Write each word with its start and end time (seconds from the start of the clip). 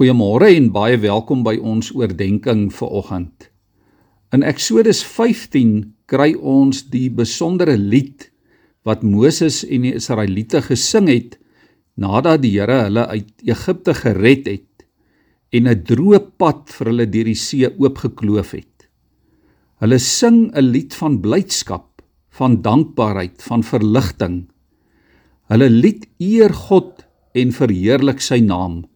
Goeiemôre 0.00 0.46
en 0.56 0.70
baie 0.72 0.96
welkom 0.96 1.42
by 1.44 1.58
ons 1.60 1.90
oordeenking 1.92 2.70
vir 2.72 2.92
oggend. 2.96 3.50
In 4.32 4.40
Eksodus 4.48 5.02
15 5.04 5.74
kry 6.08 6.30
ons 6.40 6.86
die 6.88 7.10
besondere 7.12 7.74
lied 7.76 8.30
wat 8.88 9.02
Moses 9.04 9.58
en 9.60 9.84
die 9.84 9.92
Israeliete 9.98 10.62
gesing 10.64 11.10
het 11.12 11.36
nadat 12.00 12.40
die 12.40 12.54
Here 12.54 12.78
hulle 12.86 13.04
uit 13.12 13.44
Egipte 13.44 13.92
gered 13.98 14.48
het 14.48 14.86
en 15.52 15.68
'n 15.68 15.84
droë 15.84 16.22
pad 16.40 16.72
vir 16.72 16.88
hulle 16.94 17.06
deur 17.06 17.28
die 17.28 17.36
see 17.36 17.68
oopgekloof 17.68 18.56
het. 18.56 18.88
Hulle 19.84 19.98
sing 19.98 20.48
'n 20.48 20.64
lied 20.64 20.96
van 20.96 21.20
blydskap, 21.20 22.00
van 22.30 22.62
dankbaarheid, 22.62 23.42
van 23.42 23.62
verligting. 23.62 24.48
Hulle 25.52 25.68
lied 25.68 26.08
eer 26.16 26.54
God 26.54 27.04
en 27.34 27.52
verheerlik 27.52 28.20
sy 28.24 28.40
naam. 28.40 28.86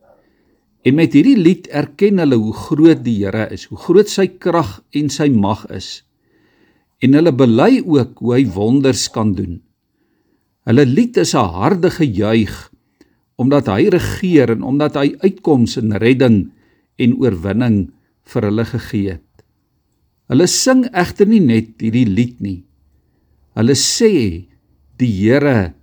En 0.84 0.98
met 0.98 1.14
hierdie 1.16 1.38
lied 1.40 1.68
erken 1.72 2.20
hulle 2.20 2.36
hoe 2.36 2.52
groot 2.52 3.00
die 3.04 3.16
Here 3.22 3.46
is, 3.54 3.64
hoe 3.70 3.80
groot 3.80 4.10
sy 4.10 4.26
krag 4.28 4.82
en 4.92 5.08
sy 5.12 5.30
mag 5.32 5.64
is. 5.72 6.02
En 7.00 7.16
hulle 7.16 7.32
bely 7.32 7.80
ook 7.80 8.20
hoe 8.20 8.34
hy 8.36 8.44
wonders 8.52 9.06
kan 9.12 9.32
doen. 9.36 9.62
Hulle 10.68 10.84
lied 10.88 11.16
is 11.20 11.34
'n 11.34 11.52
harde 11.56 11.90
gejuig 11.90 12.54
omdat 13.36 13.66
hy 13.66 13.88
regeer 13.90 14.50
en 14.54 14.62
omdat 14.62 14.94
hy 14.94 15.16
uitkoms 15.24 15.76
en 15.76 15.96
redding 15.98 16.52
en 17.02 17.16
oorwinning 17.18 17.90
vir 18.30 18.42
hulle 18.48 18.64
gegee 18.64 19.10
het. 19.16 19.44
Hulle 20.30 20.46
sing 20.46 20.86
egter 20.94 21.28
nie 21.28 21.42
net 21.42 21.82
hierdie 21.82 22.06
lied 22.08 22.40
nie. 22.40 22.64
Hulle 23.58 23.74
sê 23.74 24.46
die 24.98 25.12
Here 25.20 25.74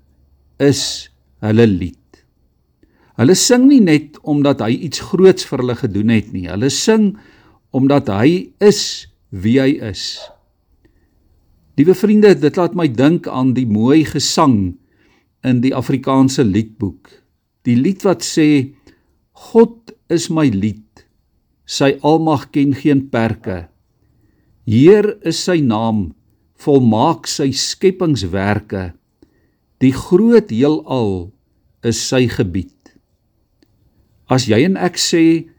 is 0.60 1.10
hulle 1.44 1.68
lied. 1.68 2.01
Hulle 3.22 3.36
sing 3.38 3.68
nie 3.70 3.84
net 3.86 4.18
omdat 4.26 4.64
hy 4.66 4.74
iets 4.88 5.04
groots 5.12 5.46
vir 5.46 5.62
hulle 5.62 5.78
gedoen 5.78 6.10
het 6.10 6.32
nie. 6.34 6.48
Hulle 6.50 6.72
sing 6.74 7.12
omdat 7.70 8.10
hy 8.10 8.50
is 8.58 9.06
wie 9.30 9.60
hy 9.62 9.76
is. 9.92 10.18
Liewe 11.78 11.94
vriende, 11.96 12.34
dit 12.34 12.58
laat 12.58 12.74
my 12.74 12.88
dink 12.90 13.30
aan 13.30 13.54
die 13.54 13.68
mooi 13.70 14.02
gesang 14.10 14.74
in 15.46 15.62
die 15.62 15.74
Afrikaanse 15.78 16.44
liedboek. 16.44 17.14
Die 17.70 17.78
lied 17.78 18.02
wat 18.08 18.26
sê 18.26 18.74
God 19.52 19.94
is 20.10 20.28
my 20.34 20.48
lied. 20.50 21.06
Sy 21.70 21.94
almag 22.02 22.50
ken 22.52 22.74
geen 22.74 23.06
perke. 23.14 23.68
Heer 24.66 25.14
is 25.22 25.40
sy 25.46 25.60
naam, 25.62 26.10
volmaak 26.62 27.30
sy 27.30 27.52
skepingswerke. 27.54 28.92
Die 29.82 29.94
groot 29.94 30.50
heelal 30.50 31.30
is 31.86 32.02
sy 32.02 32.26
gebied. 32.30 32.81
As 34.32 34.48
jy 34.48 34.64
en 34.64 34.78
ek 34.80 34.96
sê 34.96 35.52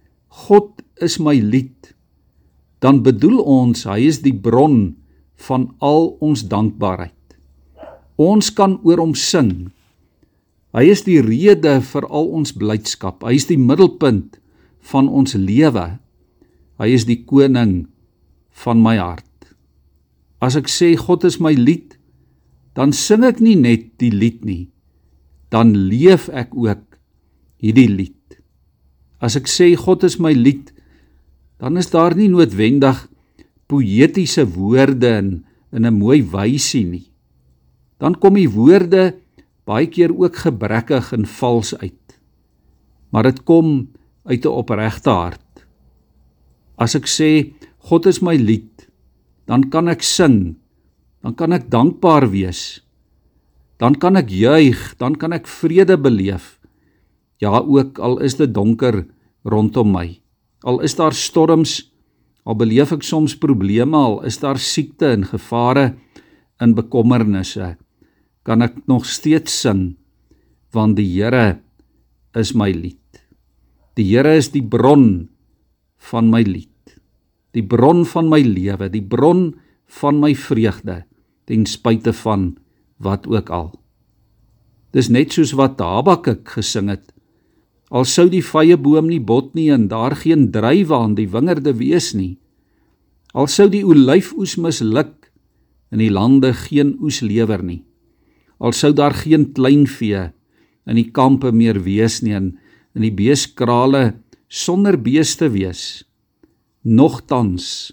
God 0.49 0.81
is 1.05 1.19
my 1.21 1.37
lied, 1.37 1.93
dan 2.81 3.03
bedoel 3.05 3.43
ons 3.45 3.85
hy 3.85 4.01
is 4.09 4.23
die 4.25 4.33
bron 4.33 4.95
van 5.45 5.69
al 5.85 6.15
ons 6.25 6.47
dankbaarheid. 6.49 7.37
Ons 8.17 8.49
kan 8.55 8.79
oor 8.87 9.03
hom 9.03 9.13
sing. 9.19 9.73
Hy 10.73 10.87
is 10.89 11.05
die 11.05 11.21
rede 11.21 11.77
vir 11.85 12.07
al 12.09 12.31
ons 12.33 12.55
blydskap. 12.57 13.21
Hy 13.21 13.37
is 13.37 13.49
die 13.51 13.61
middelpunt 13.61 14.39
van 14.89 15.11
ons 15.13 15.37
lewe. 15.37 15.99
Hy 16.81 16.89
is 16.89 17.05
die 17.09 17.21
koning 17.29 17.85
van 18.65 18.81
my 18.81 18.97
hart. 18.97 19.29
As 20.43 20.57
ek 20.59 20.73
sê 20.73 20.95
God 20.99 21.27
is 21.29 21.39
my 21.45 21.53
lied, 21.55 21.99
dan 22.73 22.97
sing 22.97 23.27
ek 23.29 23.43
nie 23.45 23.59
net 23.59 23.93
die 24.01 24.11
lied 24.11 24.47
nie. 24.49 24.73
Dan 25.53 25.77
leef 25.91 26.31
ek 26.33 26.57
ook 26.57 26.97
hierdie 27.61 27.91
lied. 27.93 28.17
As 29.23 29.39
ek 29.39 29.47
sê 29.47 29.71
God 29.79 30.03
is 30.03 30.19
my 30.19 30.35
lied, 30.35 30.73
dan 31.63 31.79
is 31.79 31.93
daar 31.95 32.17
nie 32.19 32.27
noodwendig 32.29 33.07
poëtiese 33.71 34.45
woorde 34.51 35.15
in 35.23 35.31
in 35.73 35.87
'n 35.87 35.95
mooi 35.95 36.21
wysie 36.21 36.85
nie. 36.85 37.09
Dan 37.99 38.15
kom 38.15 38.35
die 38.35 38.51
woorde 38.51 39.17
baie 39.65 39.87
keer 39.87 40.13
ook 40.13 40.37
gebrekkig 40.37 41.13
en 41.13 41.25
vals 41.25 41.73
uit. 41.79 42.19
Maar 43.11 43.23
dit 43.23 43.45
kom 43.45 43.89
uit 44.25 44.45
'n 44.45 44.49
opregte 44.49 45.11
hart. 45.11 45.67
As 46.77 46.95
ek 46.95 47.07
sê 47.07 47.55
God 47.79 48.07
is 48.07 48.21
my 48.21 48.37
lied, 48.37 48.89
dan 49.47 49.71
kan 49.71 49.89
ek 49.89 50.03
sing, 50.03 50.57
dan 51.23 51.35
kan 51.35 51.53
ek 51.53 51.71
dankbaar 51.71 52.31
wees. 52.31 52.83
Dan 53.79 53.95
kan 53.95 54.17
ek 54.17 54.29
juig, 54.29 54.95
dan 54.99 55.15
kan 55.15 55.33
ek 55.33 55.47
vrede 55.47 55.99
beleef. 55.99 56.59
Ja, 57.43 57.59
ook 57.59 57.99
al 57.99 58.21
is 58.23 58.37
dit 58.39 58.53
donker 58.55 59.03
rondom 59.43 59.91
my. 59.91 60.07
Al 60.63 60.79
is 60.87 60.95
daar 60.95 61.15
storms, 61.15 61.81
al 62.47 62.55
beleef 62.59 62.93
ek 62.95 63.03
soms 63.03 63.35
probleme, 63.39 63.99
al 63.99 64.21
is 64.29 64.39
daar 64.39 64.61
siekte 64.63 65.11
en 65.17 65.27
gevare 65.27 65.93
en 66.63 66.77
bekommernisse, 66.79 67.75
kan 68.47 68.63
ek 68.63 68.79
nog 68.91 69.07
steeds 69.11 69.55
sing 69.65 69.93
want 70.73 70.97
die 70.97 71.05
Here 71.05 71.61
is 72.39 72.55
my 72.57 72.71
lied. 72.73 72.97
Die 73.99 74.07
Here 74.09 74.39
is 74.39 74.49
die 74.55 74.65
bron 74.65 75.29
van 76.09 76.31
my 76.33 76.41
lied. 76.47 76.71
Die 77.53 77.65
bron 77.67 78.07
van 78.09 78.31
my 78.33 78.41
lewe, 78.41 78.89
die 78.89 79.05
bron 79.05 79.51
van 80.01 80.23
my 80.23 80.33
vreugde 80.33 81.03
ten 81.45 81.67
spyte 81.69 82.15
van 82.23 82.55
wat 83.03 83.29
ook 83.29 83.51
al. 83.53 83.69
Dis 84.97 85.11
net 85.13 85.37
soos 85.37 85.53
wat 85.59 85.83
Habakuk 85.83 86.49
gesing 86.57 86.89
het 86.89 87.12
Al 87.93 88.07
sou 88.09 88.25
die 88.33 88.41
vrye 88.41 88.79
boom 88.81 89.11
nie 89.11 89.21
bot 89.21 89.53
nie 89.53 89.69
en 89.75 89.85
daar 89.91 90.15
geen 90.17 90.47
druiwe 90.53 90.97
aan 90.97 91.17
die 91.19 91.29
wingerde 91.29 91.75
wees 91.77 92.15
nie. 92.17 92.39
Al 93.37 93.49
sou 93.53 93.69
die 93.69 93.85
olyfoes 93.85 94.57
misluk 94.57 95.29
en 95.93 96.01
die 96.01 96.13
lande 96.13 96.55
geen 96.57 96.95
oes 97.05 97.21
lewer 97.21 97.61
nie. 97.61 97.83
Al 98.57 98.73
sou 98.73 98.95
daar 98.97 99.13
geen 99.13 99.51
kleinvee 99.53 100.31
in 100.89 100.97
die 100.97 101.11
kampe 101.13 101.53
meer 101.53 101.83
wees 101.85 102.23
nie 102.25 102.33
en 102.37 102.55
in 102.97 103.05
die 103.05 103.13
beeskrale 103.13 104.15
sonder 104.49 104.97
beeste 104.97 105.51
wees. 105.53 106.05
Nogtans 106.85 107.93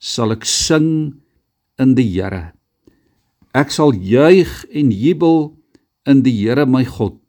sal 0.00 0.32
ek 0.32 0.48
sing 0.48 1.20
in 1.80 1.92
die 1.98 2.08
Here. 2.16 2.54
Ek 3.54 3.70
sal 3.72 3.92
juig 3.92 4.64
en 4.72 4.90
jubel 4.92 5.52
in 6.08 6.24
die 6.24 6.34
Here 6.40 6.64
my 6.66 6.84
God 6.88 7.20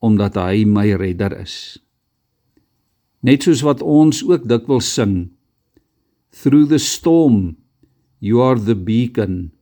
omdat 0.00 0.36
hy 0.40 0.64
my 0.64 0.88
redder 0.96 1.32
is. 1.40 1.78
Net 3.20 3.44
soos 3.44 3.60
wat 3.64 3.84
ons 3.84 4.22
ook 4.24 4.48
dikwels 4.48 4.88
sing, 4.88 5.30
through 6.32 6.68
the 6.70 6.80
storm 6.80 7.56
you 8.20 8.40
are 8.40 8.58
the 8.58 8.74
beacon, 8.74 9.52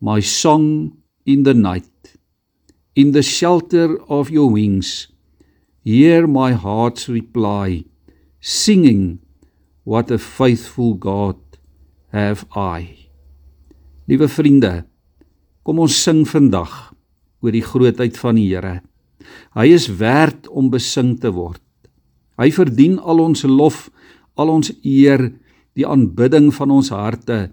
my 0.00 0.20
song 0.20 0.98
in 1.24 1.42
the 1.42 1.54
night. 1.54 2.16
In 2.94 3.12
the 3.12 3.22
shelter 3.22 4.00
of 4.08 4.30
your 4.30 4.50
wings, 4.50 5.08
hear 5.84 6.26
my 6.26 6.52
heart's 6.52 7.08
reply, 7.08 7.84
singing, 8.40 9.20
what 9.84 10.10
a 10.10 10.18
faithful 10.18 10.94
God 10.94 11.36
have 12.12 12.46
I. 12.54 13.08
Liewe 14.08 14.28
vriende, 14.28 14.84
kom 15.64 15.80
ons 15.82 15.96
sing 15.96 16.24
vandag 16.28 16.94
oor 17.42 17.52
die 17.52 17.64
grootheid 17.64 18.16
van 18.20 18.38
die 18.38 18.46
Here. 18.52 18.80
Hy 19.56 19.66
is 19.72 19.88
werd 20.00 20.48
om 20.48 20.70
besing 20.70 21.16
te 21.20 21.32
word. 21.32 21.62
Hy 22.36 22.50
verdien 22.52 22.98
al 23.00 23.22
ons 23.24 23.46
lof, 23.48 23.86
al 24.36 24.52
ons 24.52 24.72
eer, 24.84 25.30
die 25.76 25.86
aanbidding 25.88 26.50
van 26.56 26.72
ons 26.72 26.92
harte. 26.92 27.50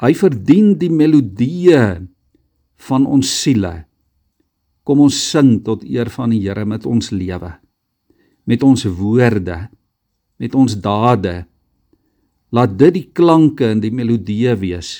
Hy 0.00 0.12
verdien 0.16 0.74
die 0.80 0.92
melodieë 0.92 1.84
van 2.88 3.06
ons 3.08 3.30
siele. 3.42 3.84
Kom 4.84 5.00
ons 5.00 5.16
sing 5.16 5.58
tot 5.64 5.84
eer 5.88 6.10
van 6.12 6.34
die 6.34 6.42
Here 6.44 6.66
met 6.68 6.84
ons 6.88 7.10
lewe. 7.12 7.54
Met 8.44 8.64
ons 8.64 8.84
woorde, 8.84 9.68
met 10.36 10.54
ons 10.54 10.76
dade. 10.76 11.44
Laat 12.52 12.76
dit 12.76 12.92
die 12.98 13.08
klanke 13.16 13.70
en 13.72 13.80
die 13.80 13.92
melodieë 13.92 14.58
wees 14.60 14.92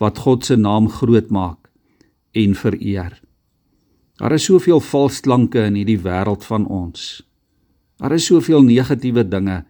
wat 0.00 0.20
God 0.24 0.46
se 0.48 0.56
naam 0.56 0.88
groot 0.88 1.28
maak 1.28 1.68
en 2.32 2.54
vereer. 2.56 3.18
Daar 4.20 4.36
is 4.36 4.44
soveel 4.44 4.82
valsklanke 4.84 5.62
in 5.64 5.78
hierdie 5.80 6.00
wêreld 6.04 6.44
van 6.44 6.66
ons. 6.68 7.22
Daar 8.00 8.12
is 8.12 8.26
soveel 8.28 8.60
negatiewe 8.66 9.24
dinge. 9.24 9.62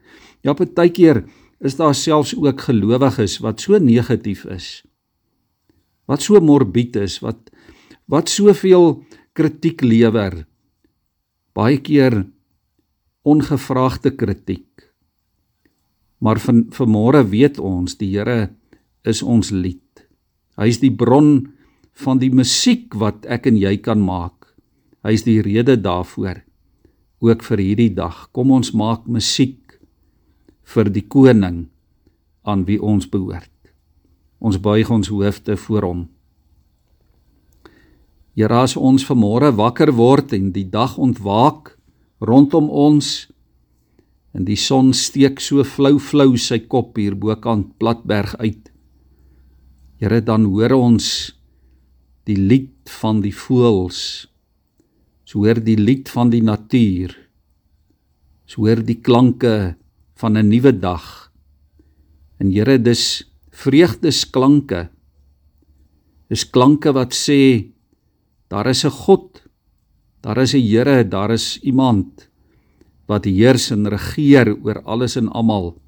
Ja, 0.42 0.54
partykeer 0.58 1.22
is 1.62 1.76
daar 1.78 1.94
selfs 1.94 2.34
ook 2.34 2.64
gelowiges 2.66 3.38
wat 3.44 3.62
so 3.62 3.78
negatief 3.78 4.42
is. 4.50 4.80
Wat 6.10 6.24
so 6.26 6.40
morbied 6.42 6.98
is, 6.98 7.20
wat 7.22 7.52
wat 8.10 8.26
soveel 8.26 9.04
kritiek 9.38 9.84
lewer. 9.86 10.40
Baie 11.54 11.78
keer 11.78 12.24
ongevraagde 13.22 14.10
kritiek. 14.18 14.66
Maar 16.18 16.42
van 16.42 16.64
vanmôre 16.74 17.22
weet 17.30 17.62
ons 17.62 17.94
die 18.02 18.10
Here 18.16 18.50
is 19.06 19.22
ons 19.22 19.52
lied. 19.54 20.02
Hy 20.58 20.66
is 20.74 20.82
die 20.82 20.90
bron 20.90 21.52
van 22.02 22.18
die 22.18 22.32
musiek 22.34 22.90
wat 22.98 23.30
ek 23.30 23.46
en 23.46 23.56
jy 23.60 23.76
kan 23.78 24.02
maak. 24.02 24.39
Hy 25.00 25.16
is 25.16 25.24
die 25.24 25.40
rede 25.40 25.78
daarvoor 25.80 26.42
ook 27.20 27.44
vir 27.44 27.60
hierdie 27.60 27.92
dag. 27.94 28.28
Kom 28.32 28.52
ons 28.52 28.72
maak 28.76 29.06
musiek 29.08 29.78
vir 30.74 30.90
die 30.92 31.04
koning 31.08 31.66
aan 32.44 32.64
wie 32.68 32.80
ons 32.80 33.08
behoort. 33.08 33.52
Ons 34.40 34.60
buig 34.60 34.88
ons 34.90 35.08
hoofde 35.12 35.56
voor 35.56 35.86
hom. 35.88 36.02
Here 38.36 38.62
as 38.62 38.76
ons 38.76 39.04
vanmôre 39.04 39.50
wakker 39.56 39.92
word 39.96 40.32
en 40.32 40.52
die 40.54 40.68
dag 40.68 40.96
ontwaak 40.96 41.74
rondom 42.24 42.70
ons 42.70 43.28
en 44.32 44.46
die 44.46 44.56
son 44.56 44.92
steek 44.94 45.42
so 45.42 45.64
flou 45.66 45.98
flou 45.98 46.36
sy 46.38 46.60
kop 46.62 46.96
hier 47.00 47.16
bokant 47.18 47.74
Platberg 47.82 48.36
uit. 48.38 48.70
Here 50.00 50.20
dan 50.24 50.46
hoor 50.48 50.76
ons 50.78 51.34
die 52.28 52.38
lied 52.38 52.88
van 53.00 53.20
die 53.24 53.34
voëls. 53.34 54.29
So 55.30 55.44
hoor 55.44 55.60
die 55.62 55.78
lied 55.78 56.08
van 56.10 56.32
die 56.32 56.42
natuur. 56.42 57.12
So 58.50 58.66
hoor 58.66 58.80
die 58.82 58.98
klanke 58.98 59.76
van 60.18 60.36
'n 60.36 60.50
nuwe 60.50 60.72
dag. 60.74 61.30
En 62.40 62.50
Here 62.50 62.78
dis 62.82 63.22
vreugdesklanke. 63.52 64.90
Dis 66.28 66.50
klanke 66.50 66.92
wat 66.92 67.14
sê 67.14 67.70
daar 68.48 68.66
is 68.66 68.84
'n 68.84 68.90
God. 68.90 69.42
Daar 70.20 70.38
is 70.38 70.54
'n 70.54 70.66
Here, 70.66 71.08
daar 71.08 71.30
is 71.30 71.60
iemand 71.62 72.28
wat 73.06 73.24
heers 73.24 73.70
en 73.70 73.86
regeer 73.86 74.56
oor 74.64 74.82
alles 74.82 75.16
en 75.16 75.28
almal. 75.28 75.78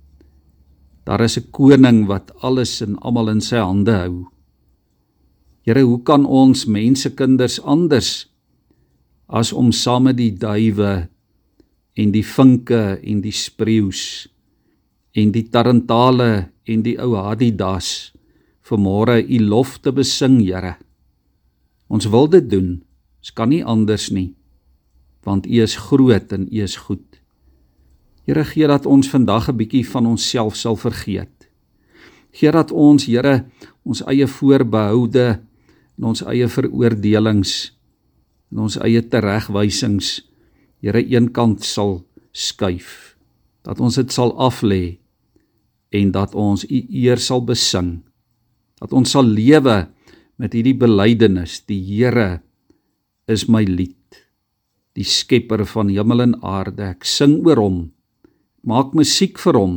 Daar 1.04 1.20
is 1.20 1.36
'n 1.36 1.50
koning 1.50 2.06
wat 2.06 2.30
alles 2.42 2.80
en 2.80 2.96
almal 2.98 3.28
in 3.30 3.40
sy 3.40 3.56
hande 3.56 3.92
hou. 3.92 4.26
Here, 5.62 5.82
hoe 5.82 6.02
kan 6.02 6.26
ons 6.26 6.64
mensekinders 6.64 7.60
anders 7.60 8.31
as 9.32 9.52
om 9.56 9.72
saam 9.72 10.10
met 10.10 10.18
die 10.20 10.32
duwe 10.36 11.08
en 11.96 12.12
die 12.12 12.24
vinke 12.24 12.98
en 13.00 13.22
die 13.24 13.32
spreeus 13.32 14.28
en 15.16 15.32
die 15.32 15.46
tarantale 15.48 16.52
en 16.68 16.84
die 16.84 16.98
ou 17.00 17.16
hadidas 17.16 18.12
vanmôre 18.68 19.18
u 19.20 19.38
lof 19.42 19.78
te 19.82 19.92
besing, 19.92 20.40
Here. 20.40 20.76
Ons 21.88 22.08
wil 22.08 22.28
dit 22.30 22.46
doen. 22.48 22.80
Ons 23.20 23.32
kan 23.36 23.50
nie 23.50 23.64
anders 23.64 24.10
nie. 24.10 24.32
Want 25.26 25.46
u 25.46 25.60
is 25.62 25.76
groot 25.76 26.32
en 26.32 26.46
u 26.48 26.62
is 26.62 26.76
goed. 26.86 27.04
Here 28.26 28.44
gee 28.46 28.66
dat 28.70 28.86
ons 28.86 29.10
vandag 29.10 29.50
'n 29.50 29.56
bietjie 29.56 29.86
van 29.86 30.06
onsself 30.06 30.56
sal 30.56 30.76
vergeet. 30.76 31.48
Gee 32.32 32.50
dat 32.50 32.70
ons, 32.70 33.06
Here, 33.06 33.44
ons 33.84 34.02
eie 34.06 34.26
voorbehoude 34.26 35.40
en 35.98 36.04
ons 36.04 36.22
eie 36.22 36.48
veroordelings 36.48 37.72
en 38.52 38.66
ons 38.68 38.78
eie 38.84 39.02
teregwysings, 39.02 40.20
Here, 40.82 40.98
eenkant 40.98 41.62
sal 41.62 42.00
skuif. 42.34 43.14
Dat 43.62 43.78
ons 43.78 43.94
dit 43.94 44.10
sal 44.10 44.32
aflê 44.34 44.98
en 45.94 46.08
dat 46.10 46.34
ons 46.34 46.64
U 46.66 46.80
eer 46.90 47.22
sal 47.22 47.44
besing. 47.46 48.00
Dat 48.82 48.90
ons 48.90 49.12
sal 49.14 49.22
lewe 49.22 49.84
met 50.42 50.56
hierdie 50.58 50.74
belydenis: 50.74 51.60
Die 51.70 51.78
Here 51.86 52.42
is 53.30 53.46
my 53.46 53.62
lied. 53.62 54.18
Die 54.98 55.06
skepper 55.06 55.62
van 55.70 55.94
hemel 55.94 56.26
en 56.26 56.34
aarde, 56.42 56.82
ek 56.96 57.06
sing 57.06 57.38
oor 57.46 57.62
hom 57.62 57.78
maak 58.62 58.94
musiek 58.94 59.38
vir 59.42 59.58
hom. 59.58 59.74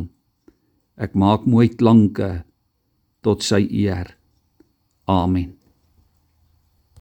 Ek 0.96 1.18
maak 1.18 1.44
mooi 1.50 1.68
klanke 1.68 2.46
tot 3.26 3.44
sy 3.44 3.66
eer. 3.66 4.14
Amen. 5.10 5.54